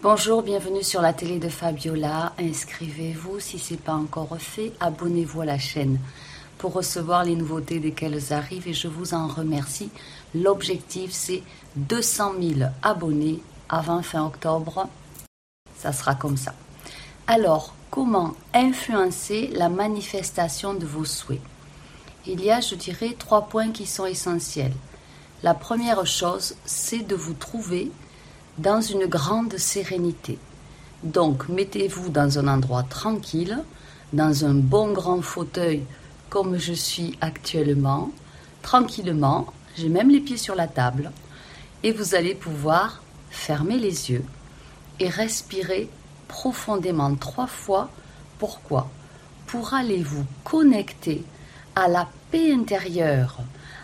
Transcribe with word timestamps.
Bonjour, 0.00 0.42
bienvenue 0.42 0.84
sur 0.84 1.02
la 1.02 1.12
télé 1.12 1.40
de 1.40 1.48
Fabiola. 1.48 2.32
Inscrivez-vous 2.38 3.40
si 3.40 3.58
ce 3.58 3.72
n'est 3.72 3.80
pas 3.80 3.94
encore 3.94 4.36
fait. 4.38 4.72
Abonnez-vous 4.78 5.40
à 5.40 5.44
la 5.44 5.58
chaîne 5.58 5.98
pour 6.56 6.72
recevoir 6.74 7.24
les 7.24 7.34
nouveautés 7.34 7.80
dès 7.80 7.90
qu'elles 7.90 8.32
arrivent 8.32 8.68
et 8.68 8.74
je 8.74 8.86
vous 8.86 9.12
en 9.12 9.26
remercie. 9.26 9.90
L'objectif 10.36 11.10
c'est 11.10 11.42
200 11.74 12.34
000 12.40 12.70
abonnés 12.80 13.42
avant 13.68 14.00
fin 14.02 14.24
octobre. 14.24 14.86
Ça 15.76 15.92
sera 15.92 16.14
comme 16.14 16.36
ça. 16.36 16.54
Alors, 17.26 17.74
comment 17.90 18.34
influencer 18.54 19.50
la 19.52 19.68
manifestation 19.68 20.74
de 20.74 20.86
vos 20.86 21.04
souhaits? 21.04 21.42
Il 22.24 22.40
y 22.44 22.52
a, 22.52 22.60
je 22.60 22.76
dirais, 22.76 23.16
trois 23.18 23.48
points 23.48 23.72
qui 23.72 23.84
sont 23.84 24.06
essentiels. 24.06 24.74
La 25.42 25.54
première 25.54 26.06
chose, 26.06 26.54
c'est 26.64 27.04
de 27.04 27.16
vous 27.16 27.34
trouver 27.34 27.90
dans 28.58 28.80
une 28.80 29.06
grande 29.06 29.56
sérénité. 29.56 30.38
Donc, 31.04 31.48
mettez-vous 31.48 32.10
dans 32.10 32.38
un 32.38 32.48
endroit 32.48 32.82
tranquille, 32.82 33.58
dans 34.12 34.44
un 34.44 34.54
bon 34.54 34.92
grand 34.92 35.22
fauteuil 35.22 35.84
comme 36.28 36.58
je 36.58 36.72
suis 36.72 37.16
actuellement, 37.20 38.10
tranquillement, 38.62 39.46
j'ai 39.76 39.88
même 39.88 40.10
les 40.10 40.20
pieds 40.20 40.36
sur 40.36 40.54
la 40.54 40.66
table, 40.66 41.10
et 41.82 41.92
vous 41.92 42.14
allez 42.14 42.34
pouvoir 42.34 43.00
fermer 43.30 43.78
les 43.78 44.10
yeux 44.10 44.24
et 45.00 45.08
respirer 45.08 45.88
profondément 46.26 47.14
trois 47.14 47.46
fois. 47.46 47.88
Pourquoi? 48.38 48.90
Pour 49.46 49.72
aller 49.74 50.02
vous 50.02 50.24
connecter 50.44 51.24
à 51.74 51.88
la 51.88 52.08
paix 52.30 52.52
intérieure, 52.52 53.38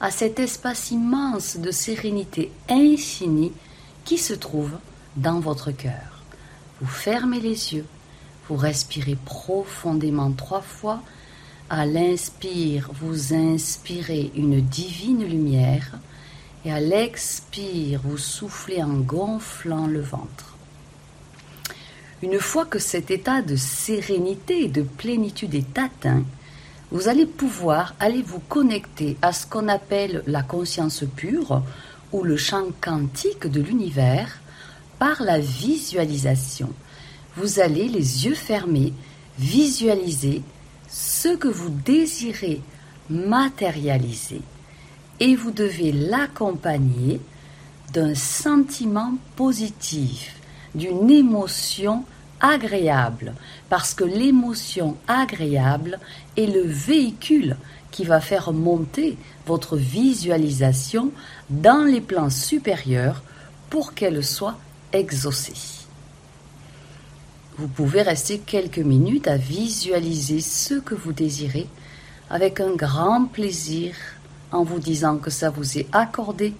à 0.00 0.10
cet 0.10 0.38
espace 0.38 0.90
immense 0.90 1.56
de 1.56 1.70
sérénité 1.70 2.52
infinie 2.68 3.52
qui 4.08 4.16
se 4.16 4.32
trouve 4.32 4.72
dans 5.16 5.38
votre 5.38 5.70
cœur. 5.70 6.22
Vous 6.80 6.86
fermez 6.86 7.40
les 7.40 7.74
yeux, 7.74 7.84
vous 8.48 8.56
respirez 8.56 9.18
profondément 9.22 10.32
trois 10.32 10.62
fois. 10.62 11.02
À 11.68 11.84
l'inspire, 11.84 12.88
vous 13.02 13.34
inspirez 13.34 14.32
une 14.34 14.62
divine 14.62 15.26
lumière 15.26 15.98
et 16.64 16.72
à 16.72 16.80
l'expire, 16.80 18.00
vous 18.02 18.16
soufflez 18.16 18.82
en 18.82 18.94
gonflant 18.94 19.86
le 19.86 20.00
ventre. 20.00 20.56
Une 22.22 22.40
fois 22.40 22.64
que 22.64 22.78
cet 22.78 23.10
état 23.10 23.42
de 23.42 23.56
sérénité 23.56 24.64
et 24.64 24.68
de 24.68 24.80
plénitude 24.80 25.54
est 25.54 25.78
atteint, 25.78 26.22
vous 26.90 27.08
allez 27.08 27.26
pouvoir 27.26 27.94
aller 28.00 28.22
vous 28.22 28.40
connecter 28.40 29.18
à 29.20 29.34
ce 29.34 29.46
qu'on 29.46 29.68
appelle 29.68 30.22
la 30.26 30.42
conscience 30.42 31.04
pure 31.14 31.62
ou 32.12 32.22
le 32.22 32.36
champ 32.36 32.66
quantique 32.80 33.46
de 33.46 33.60
l'univers 33.60 34.40
par 34.98 35.22
la 35.22 35.38
visualisation. 35.38 36.72
Vous 37.36 37.60
allez, 37.60 37.88
les 37.88 38.26
yeux 38.26 38.34
fermés, 38.34 38.92
visualiser 39.38 40.42
ce 40.88 41.36
que 41.36 41.48
vous 41.48 41.70
désirez 41.70 42.60
matérialiser 43.10 44.42
et 45.20 45.34
vous 45.34 45.50
devez 45.50 45.92
l'accompagner 45.92 47.20
d'un 47.92 48.14
sentiment 48.14 49.14
positif, 49.36 50.34
d'une 50.74 51.10
émotion 51.10 52.04
agréable, 52.40 53.34
parce 53.68 53.94
que 53.94 54.04
l'émotion 54.04 54.96
agréable 55.08 55.98
est 56.36 56.46
le 56.46 56.62
véhicule 56.62 57.56
qui 57.98 58.04
va 58.04 58.20
faire 58.20 58.52
monter 58.52 59.18
votre 59.44 59.76
visualisation 59.76 61.10
dans 61.50 61.84
les 61.84 62.00
plans 62.00 62.30
supérieurs 62.30 63.24
pour 63.70 63.92
qu'elle 63.92 64.24
soit 64.24 64.56
exaucée. 64.92 65.88
Vous 67.56 67.66
pouvez 67.66 68.02
rester 68.02 68.38
quelques 68.38 68.78
minutes 68.78 69.26
à 69.26 69.36
visualiser 69.36 70.40
ce 70.40 70.74
que 70.74 70.94
vous 70.94 71.12
désirez 71.12 71.66
avec 72.30 72.60
un 72.60 72.76
grand 72.76 73.24
plaisir 73.24 73.96
en 74.52 74.62
vous 74.62 74.78
disant 74.78 75.16
que 75.16 75.30
ça 75.30 75.50
vous 75.50 75.76
est 75.76 75.88
accordé 75.90 76.54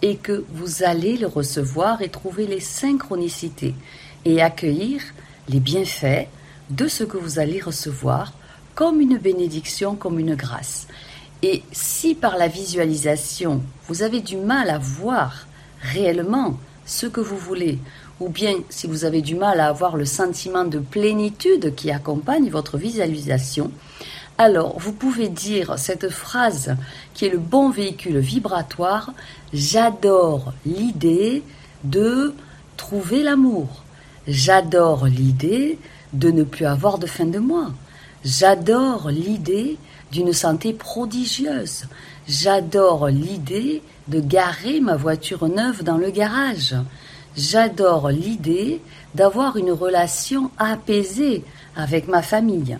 et 0.00 0.16
que 0.16 0.42
vous 0.54 0.84
allez 0.84 1.18
le 1.18 1.26
recevoir 1.26 2.00
et 2.00 2.08
trouver 2.08 2.46
les 2.46 2.60
synchronicités 2.60 3.74
et 4.24 4.40
accueillir 4.40 5.02
les 5.50 5.60
bienfaits 5.60 6.28
de 6.70 6.88
ce 6.88 7.04
que 7.04 7.18
vous 7.18 7.38
allez 7.38 7.60
recevoir 7.60 8.32
comme 8.74 9.00
une 9.00 9.18
bénédiction, 9.18 9.94
comme 9.94 10.18
une 10.18 10.34
grâce. 10.34 10.86
Et 11.42 11.62
si 11.72 12.14
par 12.14 12.36
la 12.36 12.48
visualisation, 12.48 13.62
vous 13.88 14.02
avez 14.02 14.20
du 14.20 14.36
mal 14.36 14.70
à 14.70 14.78
voir 14.78 15.46
réellement 15.80 16.58
ce 16.86 17.06
que 17.06 17.20
vous 17.20 17.36
voulez, 17.36 17.78
ou 18.20 18.28
bien 18.28 18.54
si 18.68 18.86
vous 18.86 19.04
avez 19.04 19.22
du 19.22 19.34
mal 19.34 19.60
à 19.60 19.68
avoir 19.68 19.96
le 19.96 20.04
sentiment 20.04 20.64
de 20.64 20.78
plénitude 20.78 21.74
qui 21.74 21.90
accompagne 21.90 22.48
votre 22.48 22.78
visualisation, 22.78 23.70
alors 24.38 24.78
vous 24.78 24.92
pouvez 24.92 25.28
dire 25.28 25.78
cette 25.78 26.08
phrase 26.08 26.76
qui 27.14 27.26
est 27.26 27.30
le 27.30 27.38
bon 27.38 27.70
véhicule 27.70 28.18
vibratoire, 28.18 29.12
j'adore 29.52 30.52
l'idée 30.64 31.42
de 31.84 32.34
trouver 32.76 33.22
l'amour, 33.22 33.82
j'adore 34.26 35.06
l'idée 35.06 35.78
de 36.12 36.30
ne 36.30 36.44
plus 36.44 36.66
avoir 36.66 36.98
de 36.98 37.06
fin 37.06 37.26
de 37.26 37.38
mois, 37.38 37.72
j'adore 38.24 39.10
l'idée 39.10 39.78
d'une 40.10 40.32
santé 40.32 40.72
prodigieuse. 40.72 41.84
J'adore 42.28 43.08
l'idée 43.08 43.82
de 44.08 44.20
garer 44.20 44.80
ma 44.80 44.96
voiture 44.96 45.48
neuve 45.48 45.82
dans 45.82 45.96
le 45.96 46.10
garage. 46.10 46.74
J'adore 47.36 48.10
l'idée 48.10 48.80
d'avoir 49.14 49.56
une 49.56 49.72
relation 49.72 50.50
apaisée 50.58 51.44
avec 51.76 52.08
ma 52.08 52.22
famille. 52.22 52.78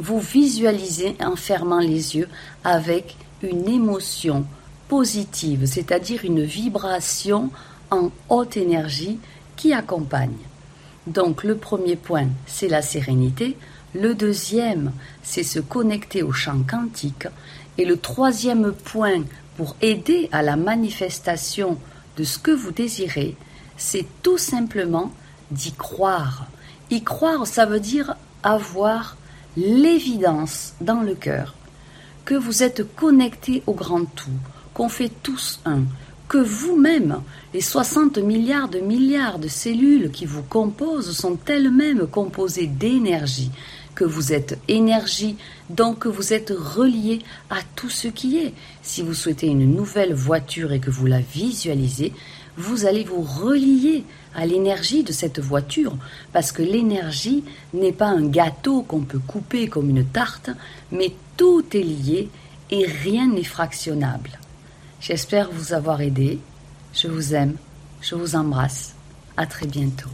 Vous 0.00 0.18
visualisez 0.18 1.16
en 1.20 1.36
fermant 1.36 1.78
les 1.78 2.16
yeux 2.16 2.28
avec 2.64 3.16
une 3.42 3.68
émotion 3.68 4.44
positive, 4.88 5.66
c'est-à-dire 5.66 6.24
une 6.24 6.42
vibration 6.42 7.50
en 7.90 8.10
haute 8.28 8.56
énergie 8.56 9.18
qui 9.56 9.72
accompagne. 9.72 10.36
Donc 11.06 11.44
le 11.44 11.56
premier 11.56 11.96
point, 11.96 12.28
c'est 12.46 12.68
la 12.68 12.82
sérénité. 12.82 13.56
Le 13.94 14.14
deuxième, 14.14 14.92
c'est 15.22 15.42
se 15.42 15.60
connecter 15.60 16.22
au 16.22 16.32
champ 16.32 16.62
quantique. 16.68 17.28
Et 17.78 17.84
le 17.84 17.98
troisième 17.98 18.72
point 18.72 19.22
pour 19.56 19.76
aider 19.82 20.28
à 20.32 20.42
la 20.42 20.56
manifestation 20.56 21.78
de 22.16 22.24
ce 22.24 22.38
que 22.38 22.50
vous 22.50 22.72
désirez, 22.72 23.36
c'est 23.76 24.06
tout 24.22 24.38
simplement 24.38 25.12
d'y 25.50 25.72
croire. 25.72 26.46
Y 26.90 27.02
croire, 27.02 27.46
ça 27.46 27.66
veut 27.66 27.80
dire 27.80 28.16
avoir 28.42 29.16
l'évidence 29.56 30.74
dans 30.80 31.00
le 31.02 31.14
cœur 31.14 31.54
que 32.24 32.34
vous 32.34 32.62
êtes 32.62 32.94
connecté 32.94 33.62
au 33.66 33.74
grand 33.74 34.04
tout, 34.14 34.30
qu'on 34.72 34.88
fait 34.88 35.10
tous 35.22 35.60
un, 35.64 35.82
que 36.32 36.38
vous-même, 36.38 37.20
les 37.52 37.60
60 37.60 38.16
milliards 38.16 38.70
de 38.70 38.78
milliards 38.78 39.38
de 39.38 39.48
cellules 39.48 40.10
qui 40.10 40.24
vous 40.24 40.42
composent 40.42 41.14
sont 41.14 41.36
elles-mêmes 41.46 42.06
composées 42.06 42.68
d'énergie, 42.68 43.50
que 43.94 44.06
vous 44.06 44.32
êtes 44.32 44.58
énergie, 44.66 45.36
donc 45.68 45.98
que 45.98 46.08
vous 46.08 46.32
êtes 46.32 46.50
relié 46.56 47.18
à 47.50 47.58
tout 47.76 47.90
ce 47.90 48.08
qui 48.08 48.38
est. 48.38 48.54
Si 48.80 49.02
vous 49.02 49.12
souhaitez 49.12 49.46
une 49.48 49.74
nouvelle 49.74 50.14
voiture 50.14 50.72
et 50.72 50.80
que 50.80 50.90
vous 50.90 51.04
la 51.04 51.20
visualisez, 51.20 52.14
vous 52.56 52.86
allez 52.86 53.04
vous 53.04 53.20
relier 53.20 54.04
à 54.34 54.46
l'énergie 54.46 55.02
de 55.02 55.12
cette 55.12 55.38
voiture, 55.38 55.94
parce 56.32 56.50
que 56.50 56.62
l'énergie 56.62 57.44
n'est 57.74 57.92
pas 57.92 58.08
un 58.08 58.26
gâteau 58.26 58.80
qu'on 58.80 59.02
peut 59.02 59.20
couper 59.26 59.68
comme 59.68 59.90
une 59.90 60.06
tarte, 60.06 60.48
mais 60.92 61.12
tout 61.36 61.64
est 61.74 61.82
lié 61.82 62.30
et 62.70 62.86
rien 62.86 63.26
n'est 63.26 63.44
fractionnable. 63.44 64.38
J'espère 65.02 65.50
vous 65.50 65.72
avoir 65.72 66.00
aidé. 66.00 66.38
Je 66.94 67.08
vous 67.08 67.34
aime. 67.34 67.56
Je 68.00 68.14
vous 68.14 68.36
embrasse. 68.36 68.94
À 69.36 69.46
très 69.46 69.66
bientôt. 69.66 70.08